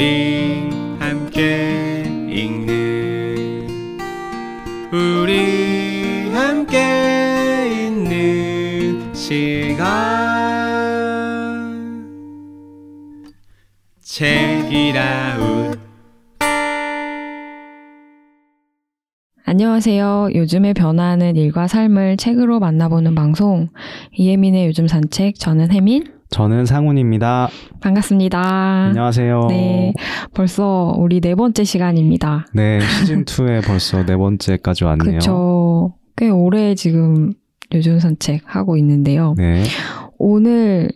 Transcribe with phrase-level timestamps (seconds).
[0.00, 3.68] 우리 함께 읽는
[4.90, 9.76] 우리 함께 있는 시간.
[14.00, 15.78] 책이라운
[19.44, 20.30] 안녕하세요.
[20.34, 23.68] 요즘에 변화하는 일과 삶을 책으로 만나보는 방송.
[24.14, 27.48] 이혜민의 요즘 산책 저는 혜민 저는 상훈입니다.
[27.80, 28.40] 반갑습니다.
[28.90, 29.46] 안녕하세요.
[29.48, 29.92] 네,
[30.32, 32.46] 벌써 우리 네 번째 시간입니다.
[32.54, 35.10] 네, 시즌 2에 벌써 네 번째까지 왔네요.
[35.10, 35.94] 그렇죠.
[36.16, 37.32] 꽤 오래 지금
[37.74, 39.34] 요즘 산책 하고 있는데요.
[39.38, 39.64] 네,
[40.18, 40.90] 오늘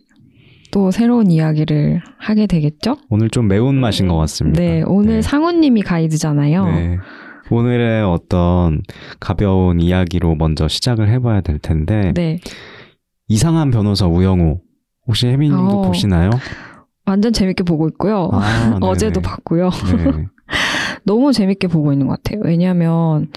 [0.70, 2.96] 또 새로운 이야기를 하게 되겠죠?
[3.10, 4.60] 오늘 좀 매운 맛인 것 같습니다.
[4.60, 5.22] 네, 오늘 네.
[5.22, 6.64] 상우님이 가이드잖아요.
[6.66, 6.98] 네.
[7.50, 8.82] 오늘의 어떤
[9.20, 12.38] 가벼운 이야기로 먼저 시작을 해봐야 될 텐데 네,
[13.28, 14.60] 이상한 변호사 우영우
[15.06, 15.82] 혹시 혜민님도 어.
[15.82, 16.30] 보시나요?
[17.06, 18.30] 완전 재밌게 보고 있고요.
[18.32, 18.78] 아.
[18.82, 19.70] 어제도 봤고요.
[19.70, 20.26] 네.
[21.04, 22.40] 너무 재밌게 보고 있는 것 같아요.
[22.44, 23.28] 왜냐하면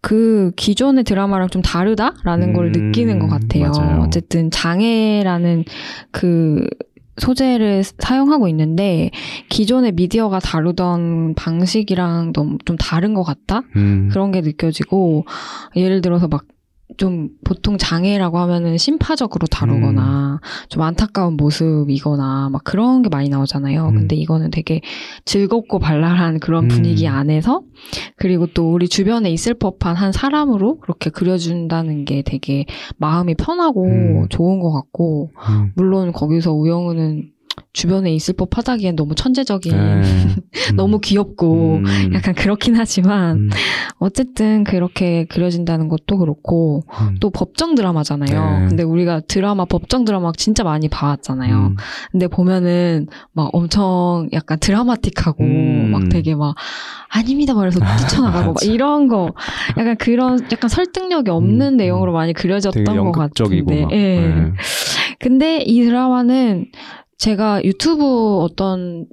[0.00, 3.70] 그 기존의 드라마랑 좀 다르다라는 걸 음, 느끼는 것 같아요.
[3.70, 4.02] 맞아요.
[4.02, 5.64] 어쨌든 장애라는
[6.12, 6.64] 그
[7.18, 9.10] 소재를 사용하고 있는데
[9.48, 15.26] 기존의 미디어가 다루던 방식이랑 너무 좀 다른 것 같다 음, 그런 게 느껴지고
[15.76, 16.44] 예를 들어서 막
[16.96, 23.88] 좀 보통 장애라고 하면은 심파적으로 다루거나 좀 안타까운 모습이거나 막 그런 게 많이 나오잖아요.
[23.88, 23.94] 음.
[23.94, 24.80] 근데 이거는 되게
[25.24, 26.68] 즐겁고 발랄한 그런 음.
[26.68, 27.62] 분위기 안에서
[28.16, 32.66] 그리고 또 우리 주변에 있을 법한 한 사람으로 그렇게 그려준다는 게 되게
[32.98, 34.26] 마음이 편하고 음.
[34.28, 35.72] 좋은 것 같고 음.
[35.74, 37.30] 물론 거기서 우영우는
[37.72, 40.02] 주변에 있을 법하다기엔 너무 천재적인 네.
[40.76, 41.00] 너무 음.
[41.00, 42.10] 귀엽고 음.
[42.14, 43.50] 약간 그렇긴 하지만 음.
[43.98, 47.16] 어쨌든 그렇게 그려진다는 것도 그렇고 음.
[47.20, 48.60] 또 법정 드라마잖아요.
[48.60, 48.68] 네.
[48.68, 51.56] 근데 우리가 드라마 법정 드라마 진짜 많이 봐왔잖아요.
[51.56, 51.76] 음.
[52.10, 55.90] 근데 보면은 막 엄청 약간 드라마틱하고 음.
[55.90, 56.54] 막 되게 막
[57.08, 58.62] 아닙니다 말해서 뛰쳐나가고 막.
[58.64, 59.32] 이런 거
[59.76, 61.76] 약간 그런 약간 설득력이 없는 음.
[61.76, 63.82] 내용으로 많이 그려졌던 것 같은데.
[63.82, 63.92] 막.
[63.92, 64.20] 예.
[64.20, 64.52] 네.
[65.18, 66.66] 근데 이 드라마는
[67.20, 69.06] 제가 유튜브 어떤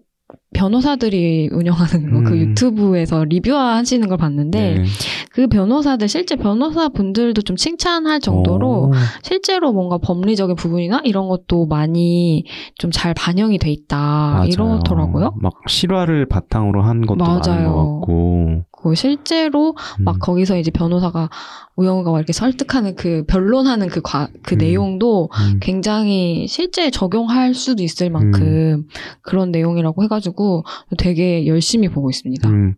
[0.54, 2.40] 변호사들이 운영하는 거, 그 음.
[2.40, 4.84] 유튜브에서 리뷰하시는 걸 봤는데, 네.
[5.32, 8.92] 그 변호사들, 실제 변호사 분들도 좀 칭찬할 정도로, 오.
[9.24, 12.46] 실제로 뭔가 법리적인 부분이나 이런 것도 많이
[12.78, 13.98] 좀 잘 반영이 돼 있다.
[13.98, 14.46] 맞아요.
[14.48, 15.34] 이러더라고요.
[15.40, 17.74] 막 실화를 바탕으로 한 것도 많은 맞아요.
[17.74, 18.64] 것 같고.
[18.90, 20.20] 그 실제로 막 음.
[20.20, 21.30] 거기서 이제 변호사가
[21.78, 24.58] 우영우가 막 이렇게 설득하는 그 변론하는 그, 과, 그 음.
[24.58, 25.60] 내용도 음.
[25.62, 28.88] 굉장히 실제 적용할 수도 있을 만큼
[29.22, 30.64] 그런 내용이라고 해가지고
[30.98, 32.50] 되게 열심히 보고 있습니다.
[32.50, 32.76] 음,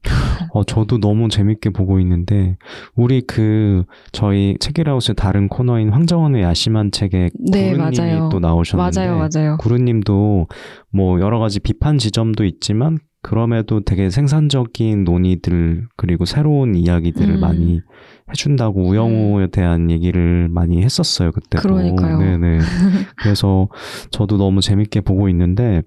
[0.53, 2.57] 어, 저도 너무 재밌게 보고 있는데,
[2.93, 8.29] 우리 그, 저희 책이라우스 다른 코너인 황정원의 야심한 책에 네, 구루님이 맞아요.
[8.29, 9.57] 또 나오셨는데, 맞아요, 맞아요.
[9.59, 10.47] 구루님도
[10.91, 17.39] 뭐 여러 가지 비판 지점도 있지만, 그럼에도 되게 생산적인 논의들, 그리고 새로운 이야기들을 음.
[17.41, 17.81] 많이
[18.29, 21.61] 해준다고 우영우에 대한 얘기를 많이 했었어요, 그때도.
[21.61, 22.17] 그러니까요.
[22.17, 22.59] 네네.
[23.17, 23.67] 그래서
[24.11, 25.81] 저도 너무 재밌게 보고 있는데,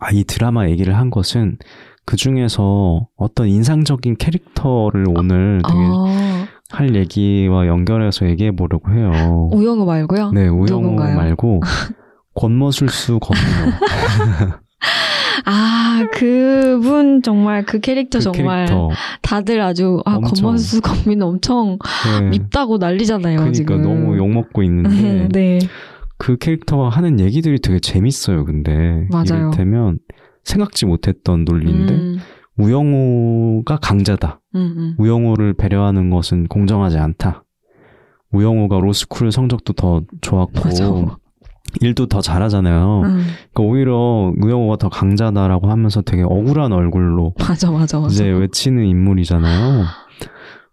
[0.00, 1.58] 아, 이 드라마 얘기를 한 것은
[2.04, 9.48] 그 중에서 어떤 인상적인 캐릭터를 오늘 되게 아, 할 얘기와 연결해서 얘기해 보려고 해요.
[9.52, 10.32] 우영우 말고요?
[10.32, 11.16] 네, 우영우 누군가요?
[11.16, 11.60] 말고
[12.34, 13.76] 권모술수 권민호.
[15.44, 18.90] 아, 그분 정말 그 캐릭터 그 정말 캐릭터.
[19.22, 20.18] 다들 아주 아.
[20.18, 21.78] 권만수 권민 엄청
[22.20, 22.28] 네.
[22.30, 23.82] 밉다고 난리잖아요 그러니까 지금.
[23.82, 25.58] 너무 욕먹고 있는데 네.
[26.18, 28.44] 그 캐릭터가 하는 얘기들이 되게 재밌어요.
[28.44, 29.24] 근데 맞아요.
[29.50, 29.98] 이를테면
[30.44, 32.18] 생각지 못했던 논리인데 음,
[32.58, 34.40] 우영우가 강자다.
[34.54, 34.94] 음, 음.
[34.98, 37.44] 우영우를 배려하는 것은 공정하지 않다.
[38.32, 40.84] 우영우가 로스쿨 성적도 더 좋았고 맞아.
[41.80, 43.02] 일도 더 잘하잖아요.
[43.04, 48.12] 음, 그러니까 오히려 우영우가 더 강자다라고 하면서 되게 억울한 얼굴로 맞아, 맞아, 맞아.
[48.12, 49.84] 이제 외치는 인물이잖아요.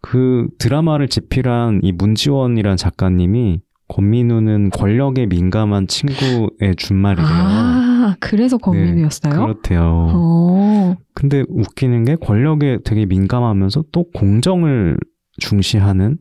[0.02, 7.28] 그 드라마를 집필한 이 문지원이란 작가님이 권민우는 권력에 민감한 친구의 준말이래요.
[7.28, 9.34] 아, 그래서 권민우였어요?
[9.34, 9.81] 네, 그렇대요.
[10.13, 14.98] 어, 근데 웃기는 게 권력에 되게 민감하면서 또 공정을
[15.39, 16.18] 중시하는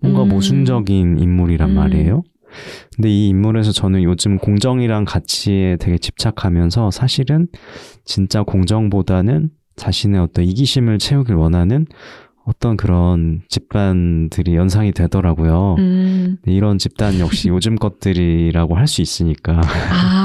[0.00, 0.28] 뭔가 음.
[0.28, 1.74] 모순적인 인물이란 음.
[1.74, 2.22] 말이에요.
[2.96, 7.48] 근데 이 인물에서 저는 요즘 공정이란 가치에 되게 집착하면서 사실은
[8.04, 11.86] 진짜 공정보다는 자신의 어떤 이기심을 채우길 원하는
[12.44, 15.76] 어떤 그런 집단들이 연상이 되더라고요.
[15.78, 16.38] 음.
[16.46, 20.19] 이런 집단 역시 요즘 것들이라고 할 수 있으니까 아,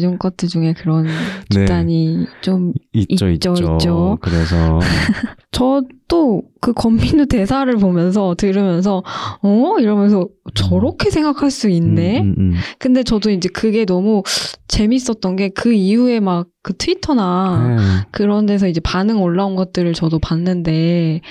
[0.00, 1.10] 요즘 것들 중에 그런 네.
[1.50, 3.72] 집단이 좀 있죠, 있죠, 있죠.
[3.74, 4.18] 있죠.
[4.22, 4.78] 그래서
[5.52, 9.02] 저또그 권민우 대사를 보면서 들으면서
[9.42, 12.20] 어 이러면서 저렇게 생각할 수 있네.
[12.20, 12.54] 음, 음, 음.
[12.78, 14.22] 근데 저도 이제 그게 너무
[14.68, 17.82] 재밌었던 게 그 이후에 막 그 트위터나 네.
[18.10, 21.22] 그런 데서 이제 반응 올라온 것들을 저도 봤는데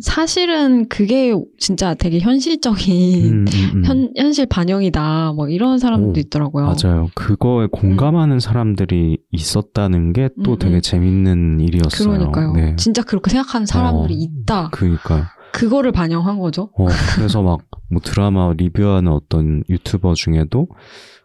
[0.00, 3.84] 사실은 그게 진짜 되게 현실적인 음, 음, 음.
[3.84, 5.32] 현, 현실 반영이다.
[5.34, 6.66] 뭐 이런 사람도 오, 있더라고요.
[6.66, 7.10] 맞아요.
[7.14, 10.80] 그거에 공감하는 사람들이 있었다는 게또 음, 되게 음.
[10.80, 12.08] 재밌는 일이었어요.
[12.08, 12.52] 그러니까요.
[12.52, 12.76] 네.
[12.76, 14.18] 진짜 그렇게 생각하는 사람들이 어.
[14.18, 14.70] 있다.
[14.70, 15.24] 그니까요.
[15.52, 16.70] 그거를 반영한 거죠.
[16.76, 16.86] 어,
[17.16, 17.60] 그래서 막
[17.94, 20.68] 뭐 드라마 리뷰하는 어떤 유튜버 중에도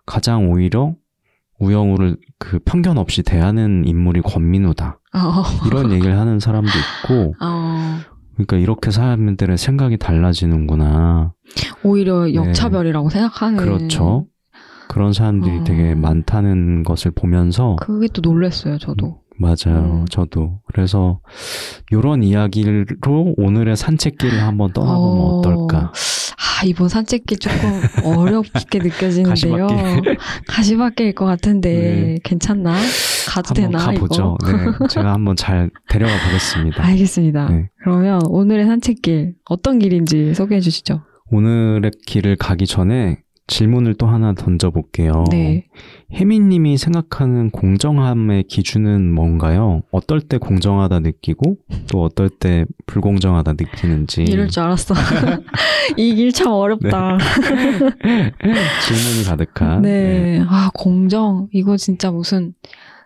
[0.05, 0.93] 가장 오히려
[1.59, 4.99] 우영우를 그 편견 없이 대하는 인물이 권민우다.
[5.13, 7.97] 어, 이런 얘기를 하는 사람도 있고, 어,
[8.39, 11.33] 그러니까 이렇게 사람들의 생각이 달라지는구나.
[11.83, 13.57] 오히려 역차별이라고 생각하는.
[13.57, 13.65] 네.
[13.65, 14.27] 그렇죠.
[14.87, 15.63] 그런 사람들이 어.
[15.65, 19.21] 되게 많다는 것을 보면서 그게 또 놀랐어요, 저도.
[19.39, 20.01] 맞아요.
[20.01, 20.05] 음.
[20.09, 20.59] 저도.
[20.67, 21.21] 그래서
[21.91, 25.41] 요런 이야기로 오늘의 산책길을 한번 떠나보면 어...
[25.41, 25.91] 떨까
[26.59, 29.67] 아, 이번 산책길 조금 어렵게 느껴지는데요.
[29.67, 30.17] 가시밭길.
[30.47, 32.17] 가시밭길일 것 같은데 네.
[32.23, 32.73] 괜찮나?
[33.29, 34.37] 가도 한번 되나 가보죠.
[34.45, 34.87] 네.
[34.89, 36.83] 제가 한번 잘 데려가 보겠습니다.
[36.83, 37.49] 알겠습니다.
[37.49, 37.69] 네.
[37.81, 41.01] 그러면 오늘의 산책길 어떤 길인지 소개해 주시죠.
[41.31, 45.25] 오늘의 길을 가기 전에 질문을 또 하나 던져볼게요.
[45.31, 45.65] 네.
[46.13, 49.81] 혜민님이 생각하는 공정함의 기준은 뭔가요?
[49.91, 51.57] 어떨 때 공정하다 느끼고
[51.91, 54.93] 또 어떨 때 불공정하다 느끼는지 이럴 줄 알았어.
[55.97, 57.17] 이 길 참 어렵다.
[58.85, 60.41] 질문이 가득한 네.
[60.47, 61.47] 아, 공정.
[61.51, 62.53] 이거 진짜 무슨,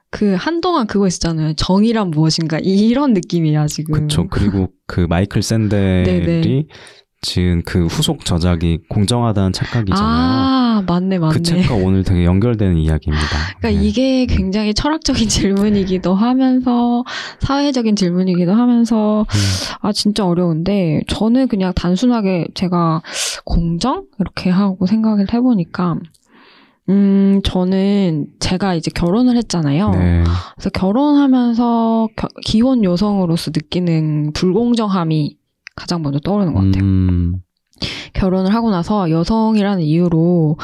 [0.10, 1.54] 그, 한동안 그거 있었잖아요.
[1.56, 2.60] 정의란 무엇인가.
[2.62, 3.94] 이런 느낌이야, 지금.
[4.08, 4.28] 그쵸.
[4.30, 6.66] 그리고 그 마이클 샌델이 네네.
[7.24, 10.06] 지은 그 후속 저작이 공정하다는 착각이잖아요.
[10.08, 11.34] 아, 맞네, 맞네.
[11.34, 13.26] 그 책과 오늘 되게 연결되는 이야기입니다.
[13.60, 13.88] 그러니까 네.
[13.88, 17.04] 이게 굉장히 철학적인 질문이기도 하면서,
[17.40, 23.02] 사회적인 질문이기도 하면서, 음, 아, 진짜 어려운데, 저는 그냥 단순하게 제가
[23.46, 24.04] 공정?
[24.20, 25.96] 이렇게 하고 생각을 해보니까,
[26.90, 29.90] 음, 저는 제가 이제 결혼을 했잖아요.
[29.92, 30.24] 네.
[30.56, 35.38] 그래서 결혼하면서 겨- 기혼 여성으로서 느끼는 불공정함이
[35.76, 36.84] 가장 먼저 떠오르는 것 같아요.
[36.84, 37.42] 음,
[38.14, 40.58] 결혼을 하고 나서 여성이라는 이유로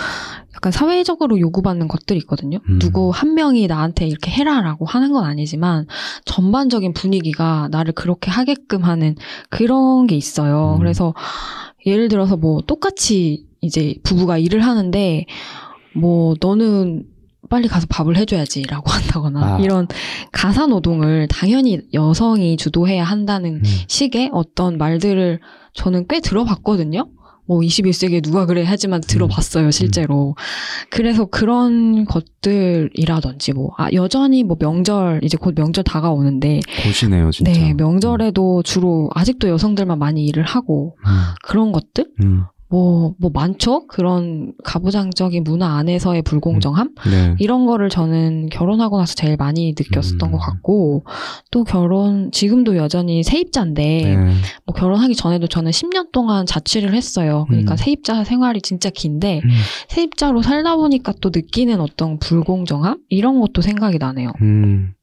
[0.55, 2.59] 약간 사회적으로 요구받는 것들이 있거든요.
[2.69, 2.79] 음.
[2.79, 5.87] 누구 한 명이 나한테 이렇게 해라라고 하는 건 아니지만
[6.25, 9.15] 전반적인 분위기가 나를 그렇게 하게끔 하는
[9.49, 10.73] 그런 게 있어요.
[10.75, 10.79] 음.
[10.79, 11.13] 그래서
[11.85, 15.25] 예를 들어서 뭐 똑같이 이제 부부가 일을 하는데
[15.95, 17.05] 뭐 너는
[17.49, 19.59] 빨리 가서 밥을 해줘야지라고 한다거나 아.
[19.59, 19.87] 이런
[20.31, 23.63] 가사 노동을 당연히 여성이 주도해야 한다는 음.
[23.87, 25.39] 식의 어떤 말들을
[25.73, 27.09] 저는 꽤 들어봤거든요.
[27.49, 30.35] 뭐 21세기에 누가 그래 하지만 들어봤어요, 실제로.
[30.91, 37.51] 그래서 그런 것들이라든지 뭐, 아, 여전히 뭐 명절, 이제 곧 명절 다가오는데, 고시네요, 진짜.
[37.51, 41.11] 네, 명절에도 주로 아직도 여성들만 많이 일을 하고, 음,
[41.41, 42.05] 그런 것들?
[42.71, 43.87] 음, 뭐, 뭐 많죠?
[43.87, 46.93] 그런 가부장적인 문화 안에서의 불공정함?
[47.09, 47.35] 네.
[47.39, 50.31] 이런 거를 저는 결혼하고 나서 제일 많이 느꼈었던 음.
[50.31, 51.03] 것 같고,
[51.51, 54.15] 또 결혼, 지금도 여전히 세입자인데, 네.
[54.65, 57.45] 뭐 결혼하기 전에도 저는 10년 동안 자취를 했어요.
[57.47, 57.77] 그러니까 음.
[57.77, 59.49] 세입자 생활이 진짜 긴데, 음,
[59.89, 62.99] 세입자로 살다 보니까 또 느끼는 어떤 불공정함?
[63.09, 64.31] 이런 것도 생각이 나네요.
[64.41, 64.93] 음,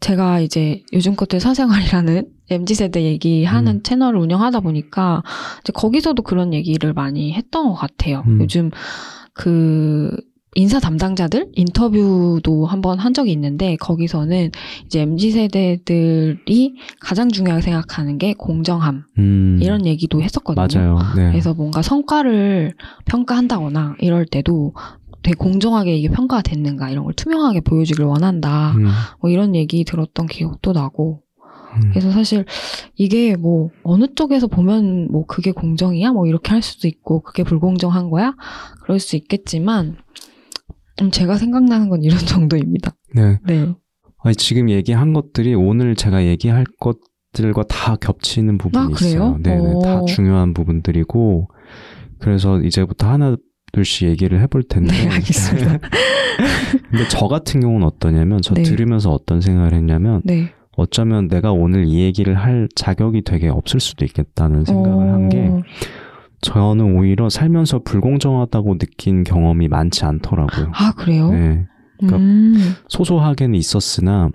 [0.00, 3.82] 제가 이제 요즘 것들 사생활이라는 MZ세대 얘기하는 음.
[3.82, 5.22] 채널을 운영하다 보니까
[5.60, 8.24] 이제 거기서도 그런 얘기를 많이 했던 것 같아요.
[8.26, 8.40] 음.
[8.40, 8.70] 요즘
[9.34, 10.16] 그
[10.54, 14.50] 인사 담당자들 인터뷰도 한번 한 적이 있는데 거기서는
[14.86, 19.58] 이제 MZ 세대들이 가장 중요하게 생각하는 게 공정함 음.
[19.62, 20.80] 이런 얘기도 했었거든요.
[20.80, 20.98] 맞아요.
[21.16, 21.30] 네.
[21.30, 22.74] 그래서 뭔가 성과를
[23.04, 24.72] 평가한다거나 이럴 때도
[25.28, 28.72] 되게 공정하게 이게 평가가 됐는가 이런 걸 투명하게 보여주길 원한다.
[28.72, 28.86] 음,
[29.20, 31.20] 뭐 이런 얘기 들었던 기억도 나고.
[31.74, 31.90] 음.
[31.90, 32.46] 그래서 사실
[32.94, 36.12] 이게 뭐 어느 쪽에서 보면 뭐 그게 공정이야?
[36.12, 38.34] 뭐 이렇게 할 수도 있고 그게 불공정한 거야?
[38.82, 39.98] 그럴 수 있겠지만
[41.02, 42.92] 음, 제가 생각나는 건 이런 정도입니다.
[43.14, 43.38] 네.
[43.46, 43.74] 네.
[44.20, 49.10] 아니, 지금 얘기한 것들이 오늘 제가 얘기할 것들과 다 겹치는 부분이 아, 그래요?
[49.10, 49.38] 있어요.
[49.42, 49.74] 네네.
[49.84, 50.06] 다 오.
[50.06, 51.48] 중요한 부분들이고,
[52.18, 53.36] 그래서 이제부터 하나,
[53.72, 54.94] 둘씩 얘기를 해볼 텐데.
[54.94, 55.78] 네, 알겠습니다.
[56.90, 58.62] 근데 저 같은 경우는 어떠냐면, 저 네.
[58.62, 60.52] 들으면서 어떤 생각을 했냐면, 네.
[60.76, 65.62] 어쩌면 내가 오늘 이 얘기를 할 자격이 되게 없을 수도 있겠다는 생각을 한 게, 어,
[66.40, 70.72] 저는 오히려 살면서 불공정하다고 느낀 경험이 많지 않더라고요.
[70.72, 71.30] 아, 그래요?
[71.30, 71.66] 네.
[71.98, 72.74] 그러니까 음.
[72.88, 74.30] 소소하게는 있었으나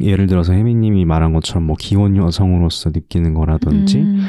[0.00, 4.20] 예를 들어서 혜미님이 말한 것처럼 뭐 기혼 여성으로서 느끼는 거라든지 음.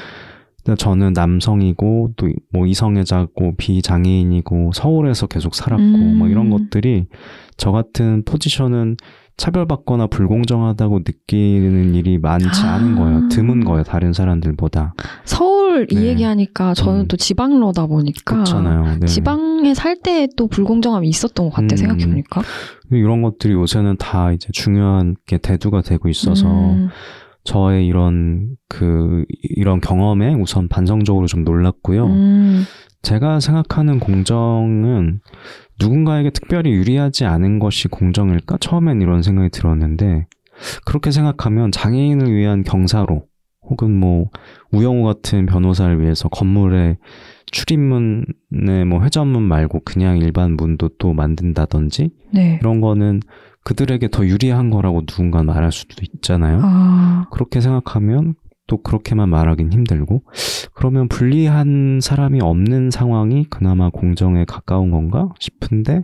[0.78, 6.18] 저는 남성이고 또 뭐 이성애자고 비장애인이고 서울에서 계속 살았고 음.
[6.20, 7.08] 뭐 이런 것들이
[7.58, 8.98] 저 같은 포지션은
[9.38, 12.76] 차별받거나 불공정하다고 느끼는 일이 많지 아.
[12.76, 13.30] 않은 거예요.
[13.30, 13.84] 드문 거예요.
[13.84, 14.94] 다른 사람들보다.
[15.26, 16.04] 서울 이 네.
[16.10, 17.08] 얘기하니까 저는 음.
[17.08, 19.00] 또 지방러다 보니까 그렇잖아요.
[19.00, 19.08] 네.
[19.08, 21.78] 지방에 살 때 또 불공정함이 있었던 것 같아 음.
[21.78, 22.44] 생각해보니까.
[22.92, 26.90] 이런 것들이 요새는 다 이제 중요한 게 대두가 되고 있어서 음.
[27.44, 32.06] 저의 이런 그 이런 경험에 우선 반성적으로 좀 놀랐고요.
[32.06, 32.64] 음.
[33.02, 35.20] 제가 생각하는 공정은
[35.80, 38.58] 누군가에게 특별히 유리하지 않은 것이 공정일까?
[38.60, 40.28] 처음엔 이런 생각이 들었는데
[40.86, 43.26] 그렇게 생각하면 장애인을 위한 경사로
[43.64, 44.30] 혹은 뭐
[44.72, 46.98] 우영우 같은 변호사를 위해서 건물에
[47.52, 52.60] 출입문에 뭐 회전문 말고 그냥 일반 문도 또 만든다든지 네.
[52.62, 53.20] 이런 거는
[53.64, 56.60] 그들에게 더 유리한 거라고 누군가 말할 수도 있잖아요.
[56.62, 58.36] 아, 그렇게 생각하면
[58.68, 60.24] 또 그렇게만 말하긴 힘들고
[60.74, 66.04] 그러면 불리한 사람이 없는 상황이 그나마 공정에 가까운 건가 싶은데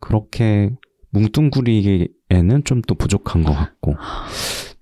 [0.00, 0.70] 그렇게
[1.10, 3.96] 뭉뚱그리기에는 좀 또 부족한 것 같고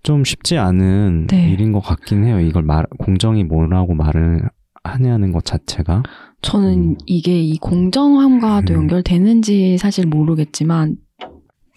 [0.02, 1.50] 좀 쉽지 않은 네.
[1.50, 2.40] 일인 것 같긴 해요.
[2.40, 4.48] 이걸 말 공정이 뭐라고 말을
[4.84, 6.02] 하냐는 것 자체가
[6.40, 6.96] 저는 음.
[7.06, 8.78] 이게 이 공정함과도 음.
[8.80, 10.96] 연결되는지 사실 모르겠지만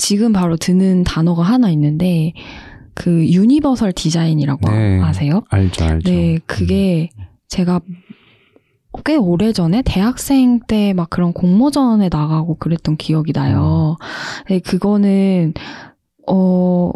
[0.01, 2.33] 지금 바로 드는 단어가 하나 있는데
[2.95, 4.99] 그 universal design이라고 네.
[4.99, 5.43] 아세요?
[5.49, 6.09] 알죠, 알죠.
[6.11, 7.09] 네, 그게
[7.47, 7.79] 제가
[9.05, 13.95] 꽤 오래 전에 대학생 때 막 그런 공모전에 나가고 그랬던 기억이 나요.
[14.49, 15.53] 네, 그거는
[16.27, 16.91] 어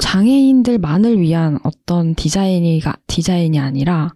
[0.00, 4.14] 장애인들만을 위한 어떤 디자인이가 디자인이 아니라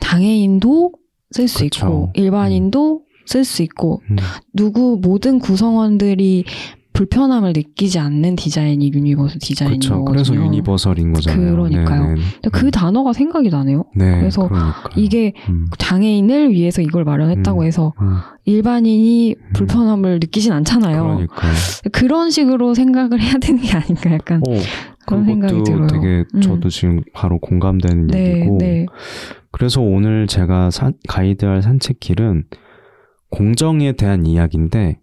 [0.00, 0.92] 장애인도
[1.30, 1.64] 쓸 수.
[1.64, 4.16] 있고 일반인도 쓸 수 있고 음,
[4.52, 6.44] 누구 모든 구성원들이
[6.92, 9.80] 불편함을 느끼지 않는 디자인이 universal design인.
[9.80, 10.04] 거거든요.
[10.04, 11.52] 그래서 universal인 거잖아요.
[11.52, 12.02] 그러니까요.
[12.08, 12.20] 네, 네.
[12.42, 13.84] 근데 그 단어가 생각이 나네요.
[13.96, 14.72] 네, 그래서 그러니까요.
[14.96, 17.66] 이게 음, 장애인을 위해서 이걸 마련했다고 음.
[17.66, 21.02] 해서 음, 일반인이 불편함을 느끼진 않잖아요.
[21.02, 21.52] 그러니까요.
[21.92, 24.52] 그런 식으로 생각을 해야 되는 게 아닌가 약간 어,
[25.06, 25.86] 그런 생각이 들어요.
[25.86, 26.40] 되게 음.
[26.42, 28.86] 저도 지금 바로 공감되는 네, 얘기고 네.
[29.50, 32.44] 그래서 오늘 제가 산- 가이드할 산책길은
[33.30, 34.98] 공정에 대한 이야기인데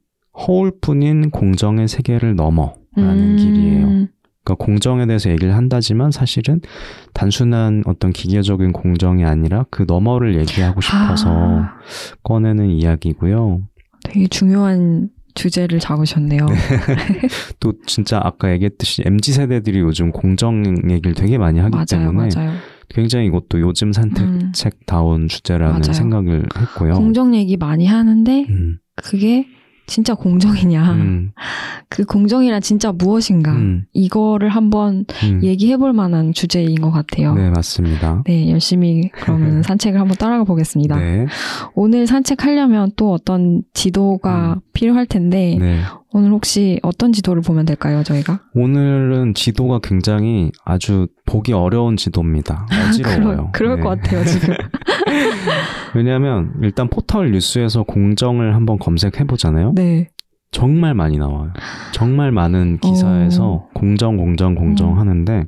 [0.48, 4.08] 허울뿐인 공정의 세계를 넘어라는 음, 길이에요.
[4.44, 6.62] 그러니까 공정에 대해서 얘기를 한다지만 사실은
[7.14, 11.74] 단순한 어떤 기계적인 공정이 아니라 그 너머를 얘기하고 싶어서 아,
[12.24, 13.62] 꺼내는 이야기고요.
[14.04, 16.48] 되게 중요한 주제를 잡으셨네요.
[17.60, 22.54] 또 진짜 아까 얘기했듯이 MZ 세대들이 요즘 공정 얘기를 되게 많이 하기 맞아요, 때문에 맞아요.
[22.90, 23.94] 굉장히 이것도 요즘 음.
[23.94, 25.94] 산책다운 주제라는 맞아요.
[25.94, 26.94] 생각을 했고요.
[26.96, 29.46] 공정 얘기 많이 하는데 음, 그게
[29.90, 30.94] 진짜 공정이냐?
[30.94, 31.32] 음,
[31.90, 33.52] 그 공정이란 진짜 무엇인가?
[33.52, 35.44] 음, 이거를 한번 음.
[35.44, 37.34] 얘기해 볼 만한 주제인 것 같아요.
[37.34, 38.24] 네, 맞습니다.
[38.26, 40.96] 네, 열심히 그러면 산책을 한번 따라가 보겠습니다.
[40.98, 41.26] 네,
[41.74, 44.62] 오늘 산책하려면 또 어떤 지도가 음.
[44.74, 45.82] 필요할 텐데 네.
[46.12, 48.42] 오늘 혹시 어떤 지도를 보면 될까요, 저희가?
[48.56, 52.66] 오늘은 지도가 굉장히 아주 보기 어려운 지도입니다.
[52.90, 53.50] 어지러워요.
[53.54, 53.82] 그럴, 그럴 네.
[53.84, 54.56] 것 같아요, 지금.
[55.94, 59.74] 왜냐하면 일단 포털 뉴스에서 공정을 한번 검색해 보잖아요.
[59.76, 60.10] 네.
[60.52, 61.54] 정말 많이 나와요.
[61.94, 64.94] 정말 많은 기사에서 공정, 공정, 공정 어.
[64.94, 64.98] 음.
[65.00, 65.46] 하는데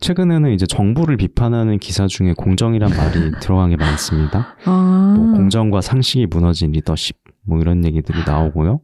[0.00, 4.56] 최근에는 이제 정부를 비판하는 기사 중에 공정이란 말이 들어간 게 많습니다.
[4.64, 5.14] 아.
[5.18, 8.80] 뭐 공정과 상식이 무너진 리더십 뭐 이런 얘기들이 나오고요.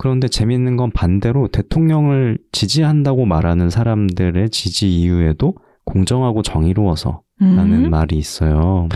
[0.00, 7.90] 그런데 재밌는 건 반대로 대통령을 지지한다고 말하는 사람들의 지지 이유에도 공정하고 정의로워서 라는 음?
[7.90, 8.88] 말이 있어요.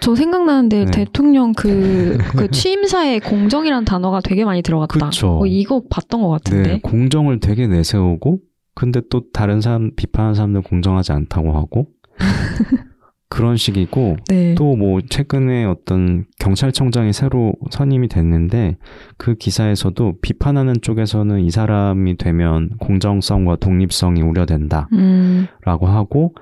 [0.00, 0.90] 저 생각나는데 네.
[0.90, 5.10] 대통령 그, 그 취임사에 공정이란 단어가 되게 많이 들어갔다.
[5.10, 5.40] 그쵸.
[5.42, 6.72] 어, 이거 봤던 것 같은데.
[6.72, 8.38] 네, 공정을 되게 내세우고
[8.74, 11.88] 근데 또 다른 사람 비판하는 사람들 공정하지 않다고 하고
[13.30, 14.54] 그런 식이고 네.
[14.56, 18.76] 또뭐 최근에 어떤 경찰청장이 새로 선임이 됐는데
[19.16, 26.34] 그 기사에서도 비판하는 쪽에서는 이 사람이 되면 공정성과 독립성이 우려된다라고 음, 하고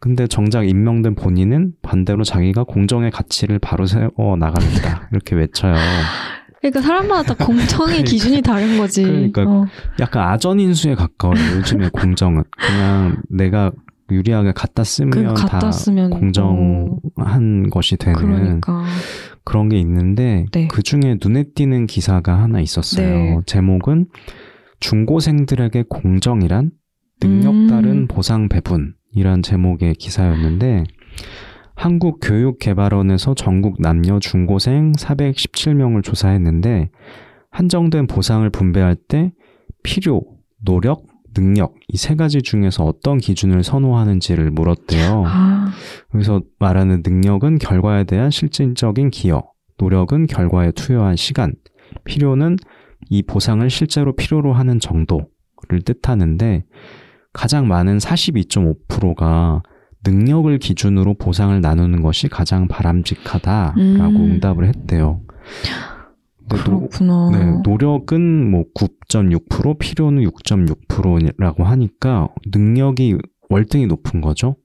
[0.00, 5.74] 근데 정작 임명된 본인은 반대로 자기가 공정의 가치를 바로 세워 나가겠다 이렇게 외쳐요.
[6.60, 8.10] 그러니까 사람마다 다 공정의 그러니까.
[8.10, 9.02] 기준이 다른 거지.
[9.02, 9.66] 그러니까 어.
[10.00, 11.38] 약간 아전인수에 가까워요.
[11.56, 13.72] 요즘의 공정은 그냥 내가
[14.10, 18.84] 유리하게 갖다 쓰면 그다 갖다 쓰면 공정한 것이 어, 되는 그러니까
[19.44, 20.68] 그런 게 있는데 네.
[20.68, 23.06] 그 중에 눈에 띄는 기사가 하나 있었어요.
[23.06, 23.38] 네.
[23.46, 24.06] 제목은
[24.80, 26.70] 중고생들에게 공정이란
[27.20, 27.66] 능력 음.
[27.68, 30.84] 따른 보상 배분이란 제목의 기사였는데
[31.76, 36.90] 한국교육개발원에서 전국 남녀 중고생 417명을 조사했는데
[37.50, 39.32] 한정된 보상을 분배할 때
[39.82, 40.22] 필요,
[40.64, 45.24] 노력, 능력 이 세 가지 중에서 어떤 기준을 선호하는지를 물었대요.
[45.26, 45.70] 아,
[46.14, 49.42] 여기서 말하는 능력은 결과에 대한 실질적인 기여,
[49.78, 51.54] 노력은 결과에 투여한 시간,
[52.04, 52.56] 필요는
[53.10, 55.28] 이 보상을 실제로 필요로 하는 정도.
[55.56, 56.64] 능력을 뜻하는데
[57.32, 59.62] 가장 많은 42.5%가
[60.06, 64.16] 능력을 기준으로 보상을 나누는 것이 가장 바람직하다라고 음.
[64.16, 65.20] 응답을 했대요.
[66.48, 66.56] 노-
[66.88, 67.30] 그렇구나.
[67.30, 73.16] 네, 노력은 뭐 9.6%, 필요는 6.6%라고 하니까 능력이
[73.48, 74.56] 월등히 높은 거죠.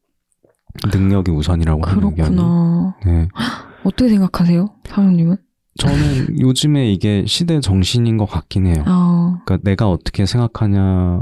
[0.93, 2.35] 능력이 우선이라고 하는 의견이.
[2.35, 2.95] 그렇구나.
[3.05, 3.27] 네.
[3.83, 5.37] 어떻게 생각하세요, 사모님은?
[5.79, 8.83] 저는 요즘에 이게 시대 정신인 것 같긴 해요.
[8.85, 11.21] 아, 그러니까 내가 어떻게 생각하냐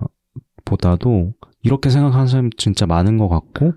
[0.65, 1.33] 보다도
[1.63, 3.73] 이렇게 생각하는 사람 진짜 많은 것 같고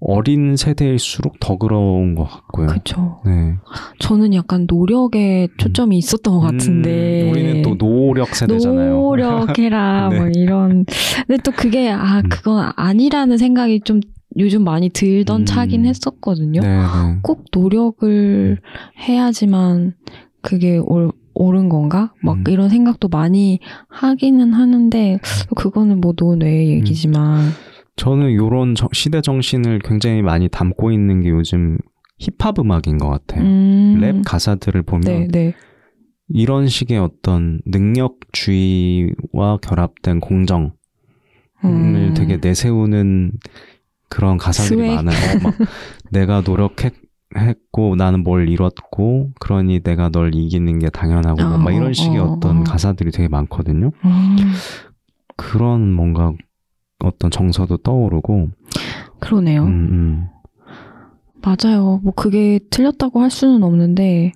[0.00, 2.68] 어린 세대일수록 더 그런 것 같고요.
[2.68, 3.20] 그쵸.
[3.26, 3.56] 네.
[3.98, 7.24] 저는 약간 노력에 초점이 있었던 것 같은데.
[7.24, 8.94] 음, 우리는 또 노력 세대잖아요.
[8.94, 10.18] 노력해라, 네.
[10.18, 10.86] 뭐 이런.
[11.26, 12.28] 근데 또 그게, 아, 음.
[12.30, 14.00] 그건 아니라는 생각이 좀
[14.38, 15.44] 요즘 많이 들던 음.
[15.44, 16.62] 차긴 했었거든요.
[16.62, 17.18] 네, 네.
[17.22, 18.58] 꼭 노력을
[19.06, 19.94] 해야지만
[20.40, 22.14] 그게 올, 옳은 건가?
[22.22, 22.44] 막 음.
[22.48, 25.18] 이런 생각도 많이 하기는 하는데,
[25.56, 27.50] 그거는 뭐 노뇌의 얘기지만.
[28.00, 31.76] 저는 이런 시대 정신을 굉장히 많이 담고 있는 게 요즘
[32.18, 33.44] 힙합 음악인 것 같아요.
[33.44, 33.98] 음.
[34.00, 35.54] 랩 가사들을 보면 네, 네.
[36.28, 40.70] 이런 식의 어떤 능력주의와 결합된 공정을
[41.64, 42.14] 음.
[42.16, 43.32] 되게 내세우는
[44.08, 44.94] 그런 가사들이 스웩.
[44.94, 45.36] 많아요.
[45.36, 45.54] 어, 막
[46.10, 51.92] 내가 노력했고 나는 뭘 이뤘고 그러니 내가 널 이기는 게 당연하고 뭐 어, 막 이런
[51.92, 52.64] 식의 어, 어, 떤 어.
[52.64, 53.90] 가사들이 되게 많거든요.
[54.06, 54.36] 음.
[55.36, 56.32] 그런 뭔가
[57.04, 58.48] 어떤 정서도 떠오르고
[59.20, 59.64] 그러네요.
[59.64, 60.26] 음, 음.
[61.42, 62.00] 맞아요.
[62.02, 64.32] 뭐 그게 틀렸다고 할 수는 없는데,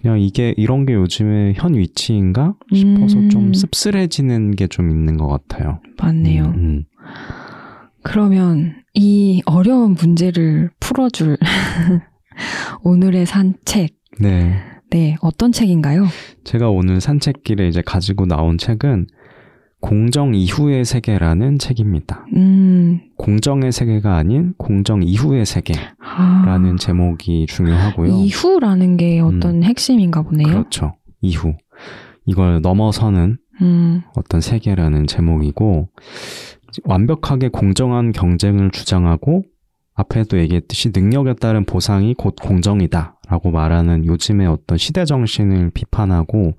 [0.00, 3.30] 그냥 이게 이런 게 요즘의 현 위치인가 싶어서 음.
[3.30, 5.80] 좀 씁쓸해지는 게 좀 있는 것 같아요.
[6.00, 6.44] 맞네요.
[6.44, 6.84] 음, 음.
[8.02, 11.38] 그러면 이 어려운 문제를 풀어줄
[12.84, 13.94] 오늘의 산책.
[14.20, 14.54] 네.
[14.90, 16.06] 네, 어떤 책인가요?
[16.44, 19.06] 제가 오늘 산책길에 이제 가지고 나온 책은
[19.84, 22.24] 공정 이후의 세계라는 책입니다.
[22.34, 28.10] 음, 공정의 세계가 아닌 공정 이후의 세계라는 아, 제목이 중요하고요.
[28.10, 30.48] 이후라는 게 어떤 핵심인가 보네요.
[30.48, 30.94] 그렇죠.
[31.20, 31.52] 이후.
[32.24, 35.88] 이걸 넘어서는 음, 어떤 세계라는 제목이고
[36.84, 39.44] 완벽하게 공정한 경쟁을 주장하고
[39.92, 46.54] 앞에도 얘기했듯이 능력에 따른 보상이 곧 공정이다 라고 말하는 요즘의 어떤 시대 정신을 비판하고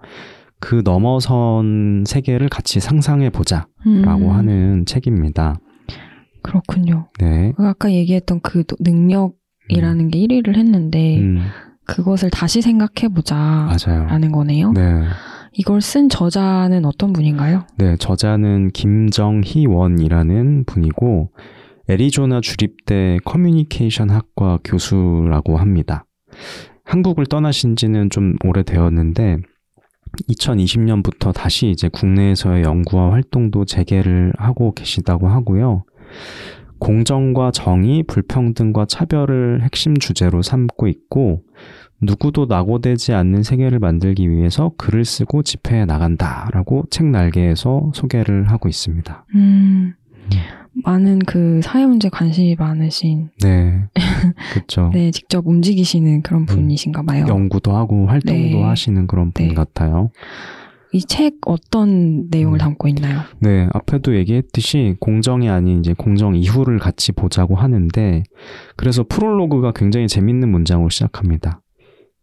[0.60, 5.60] 그 넘어선 세계를 같이 상상해 보자라고 음, 하는 책입니다.
[6.42, 7.08] 그렇군요.
[7.20, 7.54] 네.
[7.58, 11.40] 아까 얘기했던 그 노- 능력이라는 게 1위를 했는데, 음,
[11.86, 13.36] 그것을 다시 생각해 보자.
[13.36, 14.06] 맞아요.
[14.06, 14.72] 라는 거네요.
[14.72, 15.04] 네.
[15.54, 17.66] 이걸 쓴 저자는 어떤 분인가요?
[17.78, 21.32] 네, 저자는 김정희원이라는 분이고
[21.88, 26.06] 애리조나 주립대 커뮤니케이션 학과 교수라고 합니다.
[26.84, 29.38] 한국을 떠나신 지는 좀 오래되었는데
[30.30, 35.84] 2020년부터 다시 이제 국내에서의 연구와 활동도 재개를 하고 계시다고 하고요.
[36.80, 41.44] 공정과 정의, 불평등과 차별을 핵심 주제로 삼고 있고
[42.02, 49.26] 누구도 낙오되지 않는 세계를 만들기 위해서 글을 쓰고 집회에 나간다라고 책 날개에서 소개를 하고 있습니다.
[49.36, 49.94] 음,
[50.84, 53.86] 많은 그 사회 문제 관심이 많으신, 네,
[54.54, 54.90] 그렇죠.
[54.94, 57.26] 네, 직접 움직이시는 그런 분이신가 봐요.
[57.28, 58.64] 연구도 하고 활동도 네.
[58.64, 59.54] 하시는 그런 분 네.
[59.54, 60.12] 같아요.
[60.92, 62.60] 이 책 어떤 내용을 음.
[62.60, 63.20] 담고 있나요?
[63.40, 68.24] 네, 앞에도 얘기했듯이 공정이 아닌 이제 공정 이후를 같이 보자고 하는데
[68.78, 71.62] 그래서 프롤로그가 굉장히 재밌는 문장으로 시작합니다.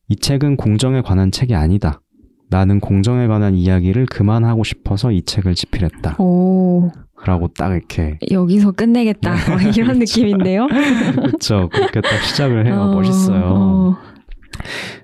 [0.09, 2.01] 이 책은 공정에 관한 책이 아니다.
[2.49, 6.17] 나는 공정에 관한 이야기를 그만하고 싶어서 이 책을 집필했다.
[6.19, 6.91] 오,
[7.25, 9.35] 라고 딱 이렇게 여기서 끝내겠다.
[9.35, 9.51] 네.
[9.55, 10.67] 막 이런 느낌인데요?
[11.17, 11.69] 그렇죠.
[11.73, 12.81] 그렇게 딱 시작을 해요.
[12.81, 13.43] 어, 멋있어요.
[13.45, 13.97] 어.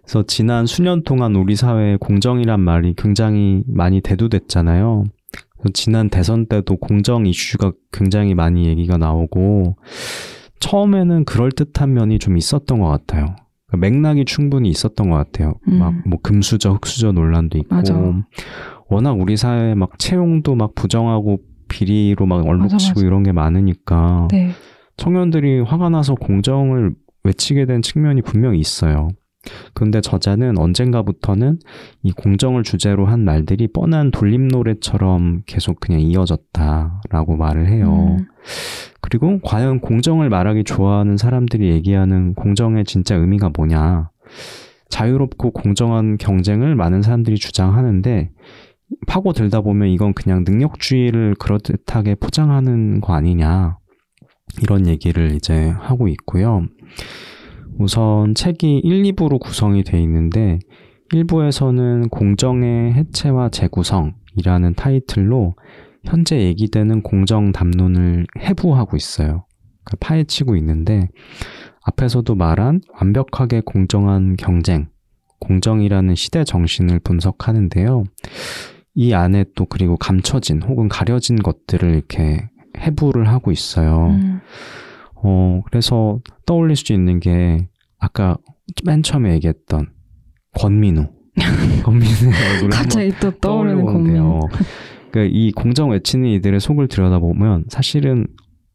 [0.03, 5.05] 그래서 지난 수년 동안 우리 사회에 공정이란 말이 굉장히 많이 대두됐잖아요.
[5.73, 9.77] 지난 대선 때도 공정 이슈가 굉장히 많이 얘기가 나오고
[10.61, 13.37] 처음에는 그럴 듯한 면이 좀 있었던 것 같아요.
[13.69, 15.55] 그 맥락이 충분히 있었던 것 같아요.
[15.69, 15.79] 음.
[15.79, 17.95] 막뭐 금수저, 흑수저 논란도 있고 맞아.
[18.89, 23.01] 워낙 우리 사회 막 채용도 막 부정하고 비리로 막 얼룩치고.
[23.03, 24.51] 이런 게 많으니까 네.
[24.97, 29.09] 청년들이 화가 나서 공정을 외치게 된 측면이 분명히 있어요.
[29.73, 31.59] 그런데 저자는 언젠가부터는
[32.03, 38.17] 이 공정을 주제로 한 말들이 뻔한 돌림 노래처럼 계속 그냥 이어졌다라고 말을 해요.
[38.19, 38.27] 음.
[39.01, 44.11] 그리고 과연 공정을 말하기 좋아하는 사람들이 얘기하는 공정의 진짜 의미가 뭐냐?
[44.91, 48.31] 자유롭고 공정한 경쟁을 많은 사람들이 주장하는데
[49.07, 53.79] 파고들다 보면 이건 그냥 능력주의를 그럴듯하게 포장하는 거 아니냐.
[54.63, 56.67] 이런 얘기를 이제 하고 있고요.
[57.79, 60.59] 우선 책이 1, 2부로 구성이 되어 있는데
[61.13, 65.55] 1부에서는 공정의 해체와 재구성이라는 타이틀로
[66.05, 69.47] 현재 얘기되는 공정 담론을 해부하고 있어요.
[69.85, 71.09] 그 파헤치고 있는데
[71.83, 74.89] 앞에서도 말한 완벽하게 공정한 경쟁,
[75.41, 78.05] 공정이라는 시대 정신을 분석하는데요.
[79.01, 84.09] 이 안에 또 그리고 감춰진 혹은 가려진 것들을 이렇게 해부를 하고 있어요.
[84.09, 84.41] 음.
[85.15, 87.69] 어, 그래서 떠올릴 수 있는 게
[88.01, 88.39] 아까
[88.85, 89.87] 맨 처음에 얘기했던
[90.55, 91.07] 권민우.
[91.85, 93.85] 권민우의 얼굴을 갑자기 또 떠오르는.
[93.85, 94.41] 떠올려보는데요.
[95.13, 98.27] 그러니까 이 공정 외치는 이들의 속을 들여다보면 사실은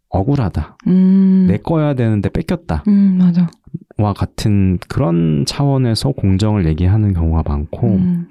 [0.08, 0.78] 억울하다.
[0.88, 1.48] 음.
[1.50, 2.86] 내 거야 되는데 뺏겼다.
[2.88, 3.50] 음, 맞아.
[3.98, 8.30] 와 같은 그런 차원에서 공정을 얘기하는 경우가 많고 음.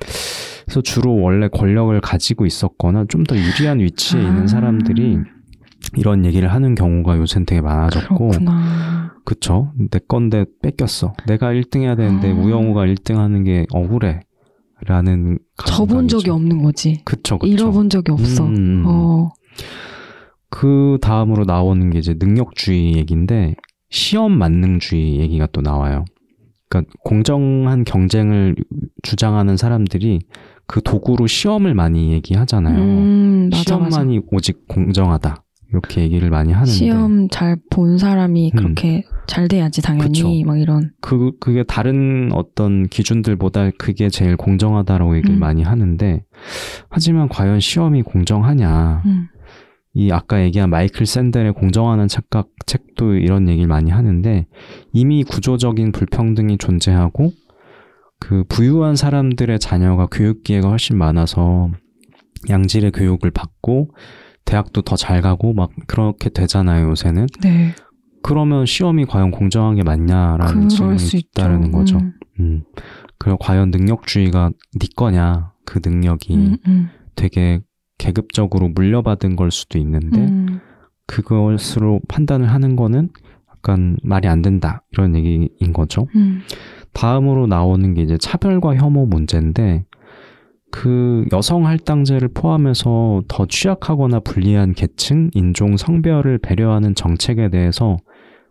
[0.64, 4.29] 그래서 주로 원래 권력을 가지고 있었거나 좀 더 유리한 위치에 아.
[4.29, 5.18] 있는 사람들이
[5.96, 9.14] 이런 얘기를 하는 경우가 요새는 되게 많아졌고 그렇구나.
[9.25, 12.35] 그쵸 내 건데 뺏겼어 내가 1등 해야 되는데 아.
[12.35, 14.20] 우영우가 1등 하는 게 억울해
[14.85, 17.03] 라는 접은 적이 없는 거지.
[17.05, 18.44] 그쵸 그쵸 잃어본 적이 없어.
[18.46, 18.85] 음, 음, 음.
[18.87, 19.29] 어.
[20.51, 23.55] 그 다음으로 나오는 게 이제 능력주의 얘기인데
[23.90, 26.05] 시험 만능주의 얘기가 또 나와요.
[26.72, 28.56] 그러니까 공정한 경쟁을
[29.02, 30.20] 주장하는 사람들이
[30.66, 32.78] 그 도구로 시험을 많이 얘기하잖아요.
[32.80, 33.90] 음, 맞아, 맞아.
[33.90, 38.56] 시험만이 오직 공정하다 이렇게 얘기를 많이 하는데 시험 잘 본 사람이 음.
[38.56, 40.46] 그렇게 잘 돼야지 당연히 그쵸.
[40.46, 40.90] 막 이런.
[41.00, 45.40] 그 그게 다른 어떤 기준들보다 그게 제일 공정하다라고 얘기를 음.
[45.40, 46.24] 많이 하는데
[46.90, 49.02] 하지만 과연 시험이 공정하냐?
[49.06, 49.28] 음.
[49.94, 54.46] 이 아까 얘기한 마이클 샌델의 공정하는 착각 책도 이런 얘기를 많이 하는데
[54.92, 57.33] 이미 구조적인 불평등이 존재하고
[58.18, 61.70] 그 부유한 사람들의 자녀가 교육 기회가 훨씬 많아서
[62.48, 63.90] 양질의 교육을 받고
[64.44, 67.74] 대학도 더 잘 가고 막 그렇게 되잖아요 요새는 네.
[68.22, 71.28] 그러면 시험이 과연 공정한 게 맞냐라는 질문이 수 있죠.
[71.28, 71.98] 있다는 거죠.
[71.98, 72.12] 음.
[72.40, 72.64] 음.
[73.18, 74.50] 그럼 과연 능력주의가
[74.81, 76.88] 네 거냐 그 능력이 음, 음.
[77.14, 77.61] 되게
[78.02, 80.60] 계급적으로 물려받은 걸 수도 있는데 음.
[81.06, 83.10] 그것으로 판단을 하는 거는
[83.48, 86.08] 약간 말이 안 된다 이런 얘기인 거죠.
[86.16, 86.40] 음.
[86.92, 89.84] 다음으로 나오는 게 이제 차별과 혐오 문제인데
[90.72, 97.98] 그 여성 할당제를 포함해서 더 취약하거나 불리한 계층, 인종, 성별을 배려하는 정책에 대해서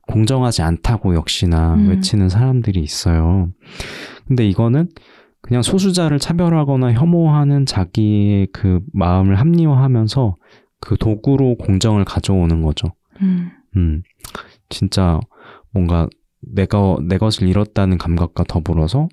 [0.07, 1.89] 공정하지 않다고 역시나 음.
[1.89, 3.49] 외치는 사람들이 있어요.
[4.27, 4.87] 근데 이거는
[5.41, 10.37] 그냥 소수자를 차별하거나 혐오하는 자기의 그 마음을 합리화하면서
[10.79, 12.93] 그 도구로 공정을 가져오는 거죠.
[13.21, 13.51] 음.
[13.75, 14.03] 음,
[14.69, 15.19] 진짜
[15.71, 16.07] 뭔가
[16.41, 19.07] 내가 내 것을 잃었다는 감각과 더불어서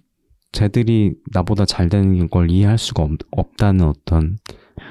[0.53, 4.39] 쟤들이 나보다 잘 되는 걸 이해할 수가 없, 다는 어떤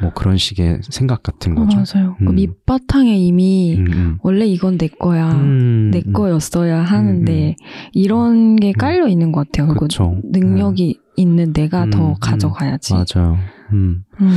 [0.02, 1.78] 뭐 그런 식의 생각 같은 어, 거죠.
[1.78, 2.16] 맞아요.
[2.20, 2.36] 그 음.
[2.36, 4.18] 밑바탕에 이미 음, 음.
[4.22, 5.32] 원래 이건 내 거야.
[5.34, 6.14] 음, 내 음.
[6.14, 7.56] 거였어야 하는데
[7.94, 9.74] 이런 게 깔려 있는 것 같아요.
[9.76, 10.20] 그쵸.
[10.24, 12.16] 능력이 있는 내가 음, 더 음.
[12.20, 12.94] 가져가야지.
[12.94, 13.38] 맞아요.
[13.74, 14.04] 음.
[14.22, 14.32] 음.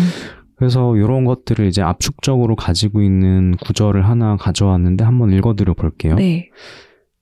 [0.57, 6.17] 그래서 이런 것들을 이제 압축적으로 가지고 있는 구절을 하나 가져왔는데 한번 읽어드려 볼게요.
[6.17, 6.51] 네.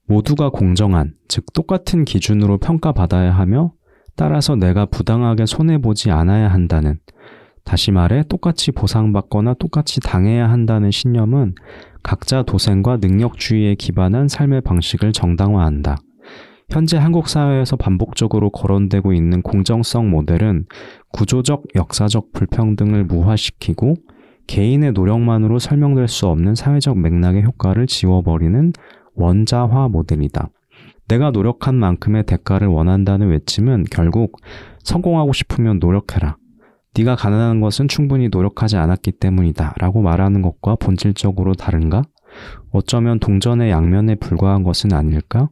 [0.08, 3.72] 모두가 공정한, 즉 똑같은 기준으로 평가받아야 하며
[4.16, 6.98] 따라서 내가 부당하게 손해보지 않아야 한다는,
[7.64, 11.54] 다시 말해 똑같이 보상받거나 똑같이 당해야 한다는 신념은
[12.02, 15.96] 각자 도생과 능력주의에 기반한 삶의 방식을 정당화한다.
[16.70, 20.66] 현재 한국 사회에서 반복적으로 거론되고 있는 공정성 모델은
[21.12, 23.94] 구조적, 역사적 불평등을 무화시키고
[24.46, 28.72] 개인의 노력만으로 설명될 수 없는 사회적 맥락의 효과를 지워버리는
[29.14, 30.50] 원자화 모델이다.
[31.08, 34.36] 내가 노력한 만큼의 대가를 원한다는 외침은 결국
[34.84, 36.36] 성공하고 싶으면 노력해라.
[36.98, 39.74] 네가 가난한 것은 충분히 노력하지 않았기 때문이다.
[39.78, 42.02] 라고 말하는 것과 본질적으로 다른가?
[42.72, 45.48] 어쩌면 동전의 양면에 불과한 것은 아닐까?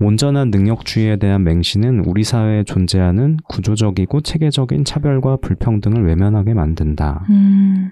[0.00, 7.26] 온전한 능력주의에 대한 맹신은 우리 사회에 존재하는 구조적이고 체계적인 차별과 불평등을 외면하게 만든다.
[7.28, 7.90] 음.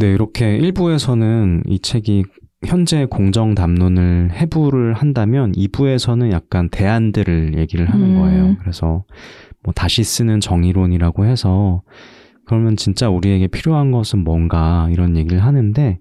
[0.00, 2.24] 네, 이렇게 1부에서는 이 책이
[2.64, 8.20] 현재 공정 담론을 해부를 한다면 2부에서는 약간 대안들을 얘기를 하는 음.
[8.20, 8.56] 거예요.
[8.60, 9.04] 그래서
[9.62, 11.82] 뭐 다시 쓰는 정의론이라고 해서
[12.46, 15.98] 그러면 진짜 우리에게 필요한 것은 뭔가 이런 얘기를 하는데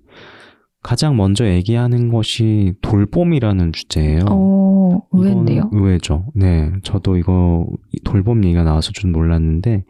[0.84, 4.21] 가장 먼저 얘기하는 것이 돌봄이라는 주제예요.
[4.30, 5.69] 어, 의외인데요.
[5.71, 6.26] 의외죠.
[6.34, 6.71] 네.
[6.84, 7.67] 저도 이거
[8.04, 9.86] 돌봄 얘기가 나와서 좀 놀랐는데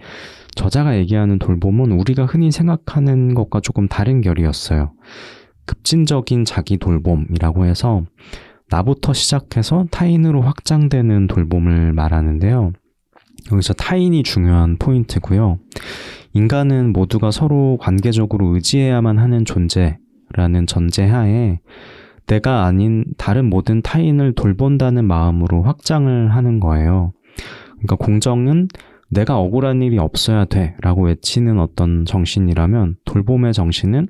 [0.56, 4.92] 저자가 얘기하는 돌봄은 우리가 흔히 생각하는 것과 조금 다른 결이었어요.
[5.66, 8.04] 급진적인 자기 돌봄이라고 해서
[8.70, 12.74] 나부터 시작해서 타인으로 확장되는 돌봄을 말하는데요.
[13.51, 15.60] 여기서 타인이 중요한 포인트고요.
[16.34, 21.60] 인간은 모두가 서로 관계적으로 의지해야만 하는 존재라는 전제하에
[22.27, 27.12] 내가 아닌 다른 모든 타인을 돌본다는 마음으로 확장을 하는 거예요.
[27.73, 28.67] 그러니까 공정은
[29.10, 34.08] 내가 억울한 일이 없어야 돼 라고 외치는 어떤 정신이라면 돌봄의 정신은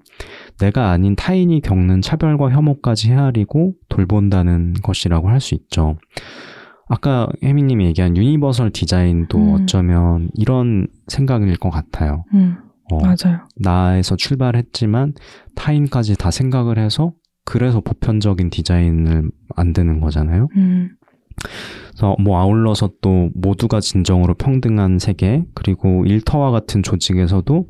[0.60, 5.98] 내가 아닌 타인이 겪는 차별과 혐오까지 헤아리고 돌본다는 것이라고 할 수 있죠.
[6.92, 9.54] 아까 혜민님이 얘기한 universal design도 음.
[9.54, 12.26] 어쩌면 이런 생각일 것 같아요.
[12.34, 12.58] 음,
[12.92, 13.48] 어, 맞아요.
[13.56, 15.14] 나에서 출발했지만
[15.56, 17.14] 타인까지 다 생각을 해서
[17.46, 20.50] 그래서 보편적인 디자인을 만드는 거잖아요.
[20.58, 20.90] 음,
[21.92, 27.70] 그래서 뭐 아울러서 또 모두가 진정으로 평등한 세계 그리고 일터와 같은 조직에서도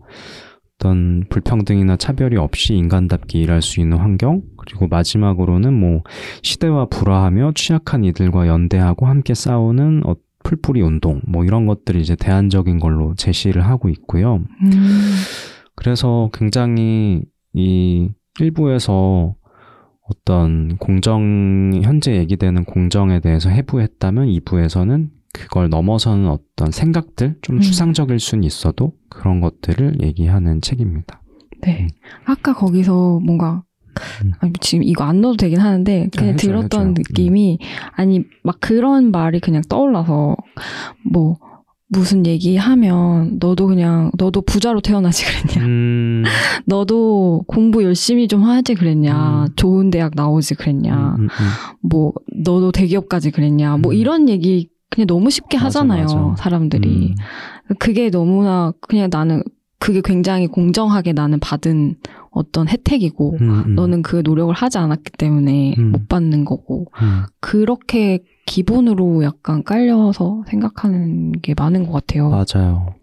[0.82, 6.02] 어떤 불평등이나 차별이 없이 인간답게 일할 수 있는 환경 그리고 마지막으로는 뭐
[6.42, 12.80] 시대와 불화하며 취약한 이들과 연대하고 함께 싸우는 어, 풀뿌리 운동 뭐 이런 것들이 이제 대안적인
[12.80, 14.38] 걸로 제시를 하고 있고요.
[14.64, 14.72] 음,
[15.76, 17.22] 그래서 굉장히
[17.54, 19.36] 이 일부에서
[20.10, 27.62] 어떤 공정 현재 얘기되는 공정에 대해서 해부했다면 2부에서는 그걸 넘어서는 어떤 생각들 좀 음.
[27.62, 31.22] 추상적일 수는 있어도 그런 것들을 얘기하는 책입니다.
[31.62, 31.82] 네.
[31.82, 31.88] 음.
[32.26, 33.64] 아까 거기서 뭔가
[34.24, 34.32] 음.
[34.40, 36.92] 아니, 지금 이거 안 넣어도 되긴 하는데 그냥 해줘요, 들었던 해줘요.
[36.92, 36.94] 음.
[36.98, 37.60] 느낌이
[37.94, 40.36] 아니 막 그런 말이 그냥 떠올라서
[41.12, 41.38] 뭐
[41.94, 46.24] 무슨 얘기하면 너도 그냥 너도 부자로 태어나지 그랬냐 음,
[46.66, 49.48] 너도 공부 열심히 좀 하지 그랬냐 음.
[49.58, 51.28] 좋은 대학 나오지 그랬냐 음, 음, 음.
[51.82, 53.98] 뭐 너도 대기업까지 그랬냐 뭐 음.
[53.98, 56.44] 이런 얘기 그냥 너무 쉽게 맞아, 하잖아요 맞아.
[56.44, 57.76] 사람들이 음.
[57.80, 59.42] 그게 너무나 그냥 나는
[59.80, 61.96] 그게 굉장히 공정하게 나는 받은
[62.30, 63.76] 어떤 혜택이고 음, 음.
[63.76, 65.92] 너는 그 노력을 하지 않았기 때문에 음.
[65.92, 72.30] 못 받는 거고 음, 그렇게 기본으로 약간 깔려서 생각하는 게 많은 것 같아요.
[72.30, 72.94] 맞아요.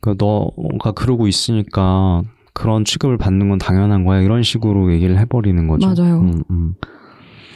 [0.00, 4.20] 그 너가 그러고 있으니까 그런 취급을 받는 건 당연한 거야.
[4.20, 5.86] 이런 식으로 얘기를 해버리는 거죠.
[5.86, 6.20] 맞아요.
[6.20, 6.74] 음,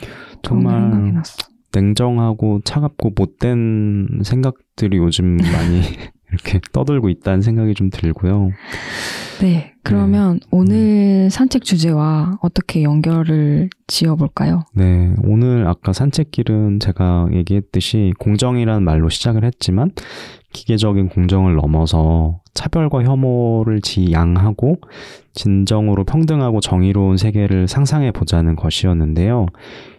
[0.00, 1.55] 게 생각이 정말 났어.
[1.76, 5.82] 냉정하고 차갑고 못된 생각들이 요즘 많이
[6.32, 8.50] 이렇게 떠들고 있다는 생각이 좀 들고요.
[9.40, 14.62] 네, 그러면 오늘 산책 주제와 어떻게 연결을 지어볼까요?
[14.74, 19.92] 네, 오늘 아까 산책길은 제가 얘기했듯이 공정이라는 말로 시작을 했지만
[20.52, 24.78] 기계적인 공정을 넘어서 차별과 혐오를 지양하고
[25.34, 29.46] 진정으로 평등하고 정의로운 세계를 상상해 보자는 것이었는데요.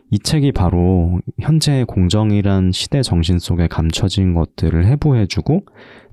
[0.09, 5.65] 이 책이 바로 현재의 공정이란 시대 정신 속에 감춰진 것들을 해부해주고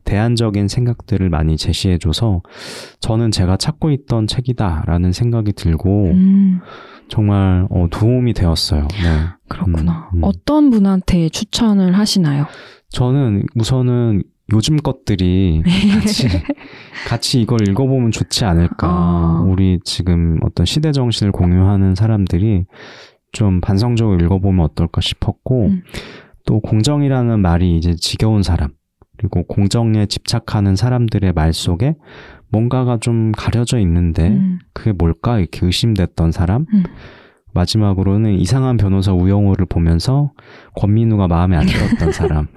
[0.05, 2.43] 대안적인 생각들을 많이 제시해줘서
[3.01, 6.61] 저는 제가 찾고 있던 책이다라는 생각이 들고 음,
[7.09, 8.89] 정말 어, 도움이 되었어요.
[8.89, 9.27] 네.
[9.49, 10.11] 그렇구나.
[10.13, 10.25] 음, 음.
[10.25, 12.47] 어떤 분한테 추천을 하시나요?
[12.91, 15.63] 저는 우선은 요즘 것들이
[15.95, 16.29] 같이
[17.09, 18.87] 같이 이걸 읽어보면 좋지 않을까.
[18.87, 19.45] 아.
[19.47, 22.65] 우리 지금 어떤 시대 정신을 공유하는 사람들이
[23.35, 25.83] 좀 반성적으로 읽어보면 어떨까 싶었고 음.
[26.47, 28.71] 또 공정이라는 말이 이제 지겨운 사람
[29.19, 31.97] 그리고 공정에 집착하는 사람들의 말 속에
[32.49, 36.85] 뭔가가 좀 가려져 있는데 음, 그게 뭘까 이렇게 의심됐던 사람 음.
[37.53, 40.33] 마지막으로는 이상한 변호사 우영우를 보면서
[40.77, 42.49] 권민우가 마음에 안 들었던 사람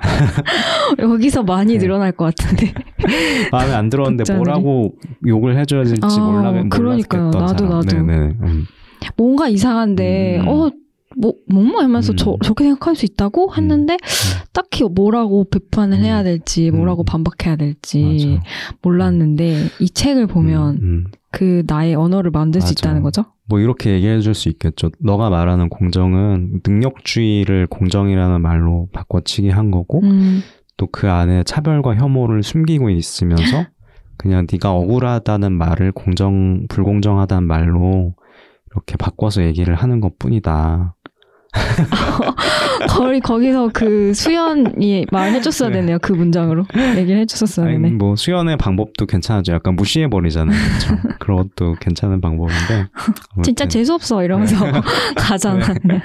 [1.00, 1.80] 여기서 많이 네.
[1.80, 2.74] 늘어날 것 같은데.
[3.52, 4.38] 마음에 안 들었는데 독자들이.
[4.38, 6.82] 뭐라고 욕을 해줘야 될지 아, 몰라 그러니까요.
[6.84, 7.70] 몰랐겠던 나도, 사람.
[7.70, 7.98] 나도.
[8.04, 8.16] 네네.
[8.42, 8.66] 음.
[9.16, 10.48] 뭔가 이상한데, 음.
[10.48, 10.70] 어,
[11.16, 12.18] 뭐, 뭐뭐 하면서 음.
[12.18, 13.98] 저, 저렇게 생각할 수 있다고 했는데,
[14.54, 16.04] 딱히 뭐라고 비판을 음.
[16.04, 17.06] 해야 될지, 뭐라고 음.
[17.06, 18.44] 반박해야 될지 맞아.
[18.82, 21.06] 몰랐는데, 이 책을 보면 음, 음.
[21.32, 22.90] 그 나의 언어를 만들 수 맞아.
[22.90, 23.26] 있다는 거죠?
[23.50, 24.92] 뭐 이렇게 얘기해 줄 수 있겠죠.
[25.00, 30.42] 너가 말하는 공정은 능력주의를 공정이라는 말로 바꿔치기 한 거고 음,
[30.76, 33.66] 또그 안에 차별과 혐오를 숨기고 있으면서
[34.18, 38.16] 그냥 네가 억울하다는 말을 공정 불공정하다는 말로
[38.78, 40.96] 이렇게 바꿔서 얘기를 하는 것 뿐이다.
[42.90, 45.78] 거의 거기서 그 수연이 말해줬어야 네.
[45.78, 45.98] 되네요.
[46.00, 46.66] 그 문장으로.
[46.96, 47.92] 얘기를 해줬었어야 되네.
[47.92, 49.54] 뭐 수연의 방법도 괜찮아죠.
[49.54, 50.56] 약간 무시해 버리잖아요.
[50.56, 50.98] 그렇죠?
[51.20, 52.88] 그런 것도 괜찮은 방법인데
[53.44, 54.24] 진짜 아무튼 재수 없어.
[54.24, 54.56] 이러면서
[55.18, 55.74] 가잖아.
[55.74, 56.02] 그냥.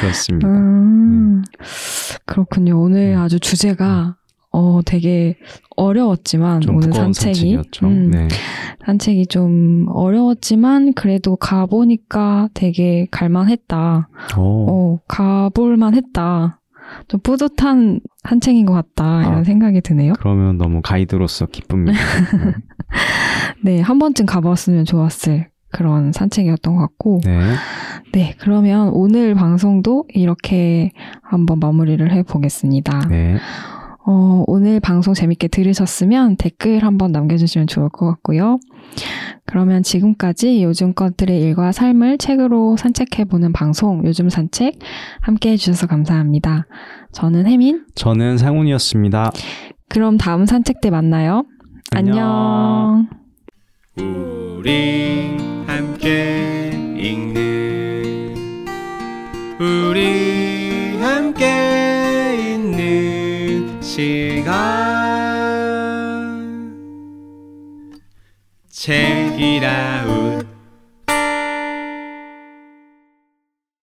[0.00, 0.48] 그렇습니다.
[0.48, 1.44] 음,
[2.24, 2.80] 그렇군요.
[2.80, 3.20] 오늘 음.
[3.20, 4.16] 아주 주제가
[4.58, 5.36] 어 되게
[5.76, 7.58] 어려웠지만 좀 오늘 산책이.
[7.82, 8.28] 음, 네.
[8.86, 14.08] 산책이 좀 어려웠지만 그래도 가 보니까 되게 갈만했다.
[14.34, 16.60] 어, 어 가볼만했다.
[17.08, 19.44] 좀 뿌듯한 산책인 것 같다 이런 아.
[19.44, 20.14] 생각이 드네요.
[20.18, 21.98] 그러면 너무 가이드로서 기쁩니다.
[23.62, 27.20] 네, 한 번쯤 가봤으면 좋았을 그런 산책이었던 것 같고.
[27.24, 27.40] 네.
[28.12, 30.92] 네, 그러면 오늘 방송도 이렇게
[31.22, 33.08] 한번 마무리를 해보겠습니다.
[33.08, 33.36] 네.
[34.08, 38.58] 어, 오늘 방송 재밌게 들으셨으면 댓글 한번 남겨주시면 좋을 것 같고요.
[39.46, 44.78] 그러면 지금까지 요즘 것들의 일과 삶을 책으로 산책해보는 방송, 요즘 산책,
[45.20, 46.66] 함께 해주셔서 감사합니다.
[47.12, 47.84] 저는 혜민.
[47.96, 49.32] 저는 상훈이었습니다.
[49.88, 51.44] 그럼 다음 산책 때 만나요.
[51.92, 53.08] 안녕.
[53.96, 58.34] 우리 함께 있는.
[59.58, 63.05] 우리 함께 있는
[63.96, 64.52] 시간.
[68.68, 70.46] 책이라웃